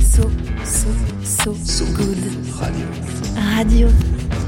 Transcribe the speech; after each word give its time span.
So, 0.00 0.30
so, 0.64 0.92
so, 1.22 1.54
so 1.54 1.84
good. 1.96 2.18
Radio. 2.60 3.88
Radio. 3.90 4.47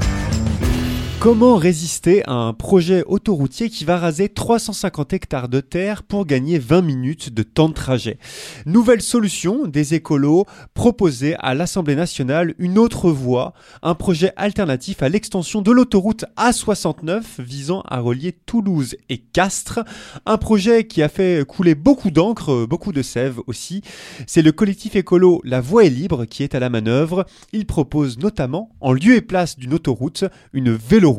Comment 1.21 1.55
résister 1.55 2.23
à 2.25 2.33
un 2.33 2.51
projet 2.51 3.03
autoroutier 3.05 3.69
qui 3.69 3.85
va 3.85 3.99
raser 3.99 4.27
350 4.27 5.13
hectares 5.13 5.49
de 5.49 5.59
terre 5.59 6.01
pour 6.01 6.25
gagner 6.25 6.57
20 6.57 6.81
minutes 6.81 7.31
de 7.31 7.43
temps 7.43 7.69
de 7.69 7.75
trajet? 7.75 8.17
Nouvelle 8.65 9.03
solution 9.03 9.67
des 9.67 9.93
écolos 9.93 10.45
proposée 10.73 11.35
à 11.37 11.53
l'Assemblée 11.53 11.93
nationale 11.93 12.55
une 12.57 12.79
autre 12.79 13.11
voie, 13.11 13.53
un 13.83 13.93
projet 13.93 14.33
alternatif 14.35 15.03
à 15.03 15.09
l'extension 15.09 15.61
de 15.61 15.71
l'autoroute 15.71 16.25
A69 16.37 17.21
visant 17.37 17.83
à 17.87 17.99
relier 17.99 18.31
Toulouse 18.31 18.95
et 19.09 19.19
Castres, 19.19 19.81
un 20.25 20.39
projet 20.39 20.87
qui 20.87 21.03
a 21.03 21.07
fait 21.07 21.45
couler 21.47 21.75
beaucoup 21.75 22.09
d'encre, 22.09 22.65
beaucoup 22.65 22.93
de 22.93 23.03
sève 23.03 23.39
aussi. 23.45 23.83
C'est 24.25 24.41
le 24.41 24.53
collectif 24.53 24.95
écolo 24.95 25.39
La 25.43 25.61
Voie 25.61 25.85
est 25.85 25.91
libre 25.91 26.25
qui 26.25 26.41
est 26.41 26.55
à 26.55 26.59
la 26.59 26.71
manœuvre. 26.71 27.27
Il 27.53 27.67
propose 27.67 28.17
notamment 28.17 28.71
en 28.81 28.91
lieu 28.91 29.17
et 29.17 29.21
place 29.21 29.55
d'une 29.55 29.75
autoroute 29.75 30.25
une 30.53 30.71
vélo 30.71 31.10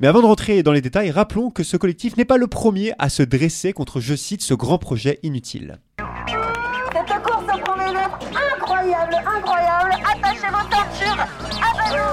mais 0.00 0.06
avant 0.06 0.20
de 0.20 0.26
rentrer 0.26 0.62
dans 0.62 0.72
les 0.72 0.80
détails, 0.80 1.10
rappelons 1.10 1.50
que 1.50 1.62
ce 1.62 1.76
collectif 1.76 2.16
n'est 2.16 2.24
pas 2.24 2.36
le 2.36 2.46
premier 2.46 2.92
à 2.98 3.08
se 3.08 3.22
dresser 3.22 3.72
contre, 3.72 4.00
je 4.00 4.14
cite, 4.14 4.42
ce 4.42 4.54
grand 4.54 4.78
projet 4.78 5.18
inutile. 5.22 5.78
Cette 5.98 7.22
course 7.22 7.44
promet 7.64 7.92
d'être 7.92 8.18
incroyable, 8.54 9.16
incroyable. 9.26 9.96
Attachez 10.04 10.48
vos 10.48 10.64
ceintures, 10.70 11.26
à 11.62 11.90
vélo. 11.90 12.04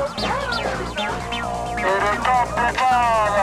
Et 1.77 1.83
le 1.83 2.23
temps 2.23 3.42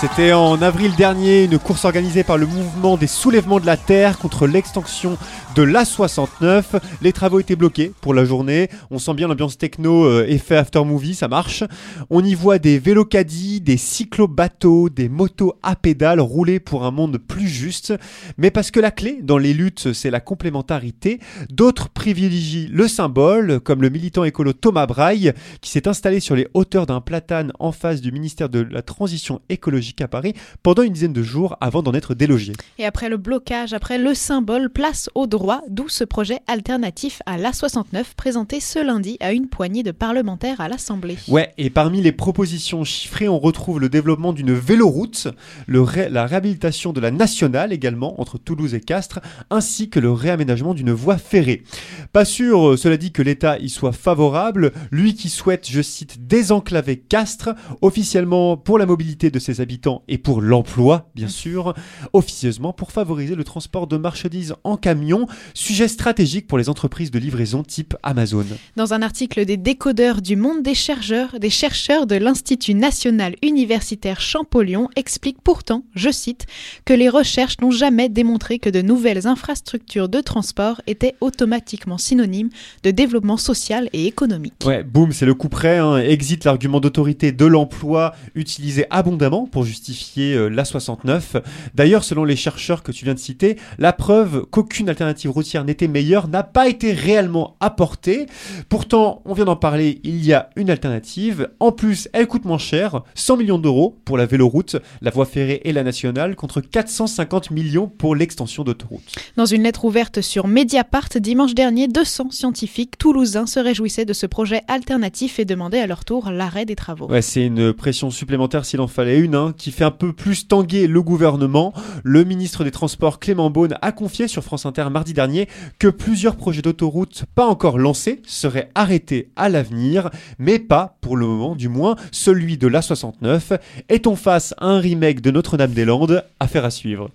C'était 0.00 0.32
en 0.32 0.62
avril 0.62 0.96
dernier 0.96 1.44
une 1.44 1.58
course 1.58 1.84
organisée 1.84 2.24
par 2.24 2.38
le 2.38 2.46
mouvement 2.46 2.96
des 2.96 3.06
soulèvements 3.06 3.60
de 3.60 3.66
la 3.66 3.76
Terre 3.76 4.18
contre 4.18 4.46
l'extension 4.46 5.18
de 5.54 5.62
l'A69. 5.62 6.80
Les 7.02 7.12
travaux 7.12 7.38
étaient 7.38 7.54
bloqués 7.54 7.92
pour 8.00 8.14
la 8.14 8.24
journée. 8.24 8.70
On 8.90 8.98
sent 8.98 9.12
bien 9.12 9.28
l'ambiance 9.28 9.58
techno, 9.58 10.04
euh, 10.04 10.24
effet 10.26 10.56
after 10.56 10.82
movie, 10.86 11.14
ça 11.14 11.28
marche. 11.28 11.64
On 12.08 12.24
y 12.24 12.34
voit 12.34 12.58
des 12.58 12.78
vélocadis, 12.78 13.60
des 13.60 13.76
cyclo-bateaux, 13.76 14.88
des 14.88 15.10
motos 15.10 15.52
à 15.62 15.76
pédales 15.76 16.20
rouler 16.20 16.60
pour 16.60 16.86
un 16.86 16.90
monde 16.90 17.18
plus 17.18 17.48
juste. 17.48 17.92
Mais 18.38 18.50
parce 18.50 18.70
que 18.70 18.80
la 18.80 18.92
clé 18.92 19.18
dans 19.22 19.36
les 19.36 19.52
luttes, 19.52 19.92
c'est 19.92 20.10
la 20.10 20.20
complémentarité, 20.20 21.20
d'autres 21.50 21.90
privilégient 21.90 22.68
le 22.72 22.88
symbole, 22.88 23.60
comme 23.60 23.82
le 23.82 23.90
militant 23.90 24.24
écolo 24.24 24.54
Thomas 24.54 24.86
Braille, 24.86 25.34
qui 25.60 25.70
s'est 25.70 25.88
installé 25.88 26.20
sur 26.20 26.36
les 26.36 26.48
hauteurs 26.54 26.86
d'un 26.86 27.02
platane 27.02 27.52
en 27.58 27.72
face 27.72 28.00
du 28.00 28.12
ministère 28.12 28.48
de 28.48 28.60
la 28.60 28.80
Transition 28.80 29.42
écologique 29.50 29.89
à 30.00 30.08
Paris 30.08 30.34
pendant 30.62 30.82
une 30.82 30.92
dizaine 30.92 31.12
de 31.12 31.22
jours 31.22 31.56
avant 31.60 31.82
d'en 31.82 31.94
être 31.94 32.14
délogé. 32.14 32.52
Et 32.78 32.84
après 32.84 33.08
le 33.08 33.16
blocage, 33.16 33.72
après 33.72 33.98
le 33.98 34.14
symbole, 34.14 34.70
place 34.70 35.10
au 35.14 35.26
droit, 35.26 35.62
d'où 35.68 35.88
ce 35.88 36.04
projet 36.04 36.38
alternatif 36.46 37.22
à 37.26 37.38
l'A69 37.38 38.14
présenté 38.16 38.60
ce 38.60 38.84
lundi 38.84 39.16
à 39.20 39.32
une 39.32 39.48
poignée 39.48 39.82
de 39.82 39.90
parlementaires 39.90 40.60
à 40.60 40.68
l'Assemblée. 40.68 41.18
Ouais, 41.28 41.52
et 41.58 41.70
parmi 41.70 42.00
les 42.00 42.12
propositions 42.12 42.84
chiffrées, 42.84 43.28
on 43.28 43.38
retrouve 43.38 43.80
le 43.80 43.88
développement 43.88 44.32
d'une 44.32 44.52
véloroute, 44.52 45.28
le 45.66 45.80
la 46.10 46.26
réhabilitation 46.26 46.92
de 46.92 47.00
la 47.00 47.10
nationale 47.10 47.72
également 47.72 48.20
entre 48.20 48.38
Toulouse 48.38 48.74
et 48.74 48.80
Castres, 48.80 49.20
ainsi 49.50 49.90
que 49.90 49.98
le 49.98 50.12
réaménagement 50.12 50.74
d'une 50.74 50.92
voie 50.92 51.18
ferrée. 51.18 51.64
Pas 52.12 52.24
sûr, 52.24 52.70
euh, 52.70 52.76
cela 52.76 52.96
dit, 52.96 53.12
que 53.12 53.22
l'État 53.22 53.58
y 53.58 53.68
soit 53.68 53.92
favorable, 53.92 54.72
lui 54.90 55.14
qui 55.14 55.28
souhaite, 55.28 55.68
je 55.68 55.82
cite, 55.82 56.26
désenclaver 56.26 56.98
Castres, 56.98 57.50
officiellement 57.82 58.56
pour 58.56 58.78
la 58.78 58.86
mobilité 58.86 59.30
de 59.30 59.38
ses 59.38 59.60
habitants 59.60 59.79
et 60.08 60.18
pour 60.18 60.40
l'emploi, 60.40 61.10
bien 61.14 61.28
sûr, 61.28 61.74
officieusement 62.12 62.72
pour 62.72 62.92
favoriser 62.92 63.34
le 63.34 63.44
transport 63.44 63.86
de 63.86 63.96
marchandises 63.96 64.54
en 64.64 64.76
camion, 64.76 65.26
sujet 65.54 65.88
stratégique 65.88 66.46
pour 66.46 66.58
les 66.58 66.68
entreprises 66.68 67.10
de 67.10 67.18
livraison 67.18 67.62
type 67.62 67.96
Amazon. 68.02 68.44
Dans 68.76 68.94
un 68.94 69.02
article 69.02 69.44
des 69.44 69.56
décodeurs 69.56 70.22
du 70.22 70.36
monde 70.36 70.62
des 70.62 70.74
chercheurs, 70.74 71.38
des 71.38 71.50
chercheurs 71.50 72.06
de 72.06 72.16
l'Institut 72.16 72.74
national 72.74 73.36
universitaire 73.42 74.20
Champollion 74.20 74.88
expliquent 74.96 75.42
pourtant, 75.42 75.84
je 75.94 76.10
cite, 76.10 76.46
que 76.84 76.94
les 76.94 77.08
recherches 77.08 77.60
n'ont 77.60 77.70
jamais 77.70 78.08
démontré 78.08 78.58
que 78.58 78.70
de 78.70 78.82
nouvelles 78.82 79.26
infrastructures 79.26 80.08
de 80.08 80.20
transport 80.20 80.80
étaient 80.86 81.14
automatiquement 81.20 81.98
synonymes 81.98 82.50
de 82.82 82.90
développement 82.90 83.36
social 83.36 83.88
et 83.92 84.06
économique. 84.06 84.54
Ouais, 84.64 84.84
boum, 84.84 85.12
c'est 85.12 85.26
le 85.26 85.34
coup 85.34 85.48
près. 85.48 85.78
Hein. 85.78 85.98
Exit 85.98 86.44
l'argument 86.44 86.80
d'autorité 86.80 87.32
de 87.32 87.46
l'emploi 87.46 88.14
utilisé 88.34 88.86
abondamment 88.90 89.46
pour 89.46 89.64
justifier 89.70 90.34
euh, 90.34 90.48
l'A69. 90.48 91.42
D'ailleurs, 91.74 92.04
selon 92.04 92.24
les 92.24 92.36
chercheurs 92.36 92.82
que 92.82 92.90
tu 92.90 93.04
viens 93.04 93.14
de 93.14 93.18
citer, 93.18 93.56
la 93.78 93.92
preuve 93.92 94.46
qu'aucune 94.50 94.88
alternative 94.88 95.30
routière 95.30 95.64
n'était 95.64 95.88
meilleure 95.88 96.28
n'a 96.28 96.42
pas 96.42 96.68
été 96.68 96.92
réellement 96.92 97.56
apportée. 97.60 98.26
Pourtant, 98.68 99.22
on 99.24 99.32
vient 99.32 99.44
d'en 99.44 99.56
parler, 99.56 100.00
il 100.02 100.24
y 100.24 100.32
a 100.32 100.50
une 100.56 100.70
alternative. 100.70 101.48
En 101.60 101.72
plus, 101.72 102.08
elle 102.12 102.26
coûte 102.26 102.44
moins 102.44 102.58
cher, 102.58 103.02
100 103.14 103.36
millions 103.36 103.58
d'euros 103.58 103.96
pour 104.04 104.18
la 104.18 104.26
véloroute, 104.26 104.76
la 105.00 105.10
voie 105.10 105.26
ferrée 105.26 105.60
et 105.64 105.72
la 105.72 105.84
nationale, 105.84 106.34
contre 106.34 106.60
450 106.60 107.50
millions 107.52 107.86
pour 107.86 108.16
l'extension 108.16 108.64
d'autoroute. 108.64 109.14
Dans 109.36 109.46
une 109.46 109.62
lettre 109.62 109.84
ouverte 109.84 110.20
sur 110.20 110.48
Mediapart 110.48 111.08
dimanche 111.16 111.54
dernier, 111.54 111.86
200 111.86 112.30
scientifiques 112.30 112.98
toulousains 112.98 113.46
se 113.46 113.60
réjouissaient 113.60 114.04
de 114.04 114.12
ce 114.12 114.26
projet 114.26 114.62
alternatif 114.68 115.38
et 115.38 115.44
demandaient 115.44 115.80
à 115.80 115.86
leur 115.86 116.04
tour 116.04 116.30
l'arrêt 116.30 116.64
des 116.64 116.76
travaux. 116.76 117.06
Ouais, 117.08 117.22
c'est 117.22 117.46
une 117.46 117.72
pression 117.72 118.10
supplémentaire 118.10 118.64
s'il 118.64 118.80
en 118.80 118.88
fallait 118.88 119.18
une. 119.18 119.34
Hein 119.34 119.54
qui 119.60 119.72
fait 119.72 119.84
un 119.84 119.90
peu 119.90 120.12
plus 120.12 120.48
tanguer 120.48 120.86
le 120.86 121.02
gouvernement. 121.02 121.74
Le 122.02 122.24
ministre 122.24 122.64
des 122.64 122.70
Transports 122.70 123.20
Clément 123.20 123.50
Beaune 123.50 123.76
a 123.82 123.92
confié 123.92 124.26
sur 124.26 124.42
France 124.42 124.64
Inter 124.64 124.88
mardi 124.90 125.12
dernier 125.12 125.48
que 125.78 125.88
plusieurs 125.88 126.36
projets 126.36 126.62
d'autoroute 126.62 127.24
pas 127.34 127.46
encore 127.46 127.78
lancés 127.78 128.22
seraient 128.26 128.70
arrêtés 128.74 129.30
à 129.36 129.50
l'avenir, 129.50 130.10
mais 130.38 130.58
pas 130.58 130.96
pour 131.02 131.16
le 131.16 131.26
moment 131.26 131.54
du 131.54 131.68
moins 131.68 131.96
celui 132.10 132.56
de 132.56 132.68
l'A69. 132.68 133.58
Est-on 133.90 134.16
face 134.16 134.54
à 134.56 134.66
un 134.66 134.80
remake 134.80 135.20
de 135.20 135.30
Notre-Dame-des-Landes? 135.30 136.24
Affaire 136.40 136.64
à 136.64 136.70
suivre. 136.70 137.10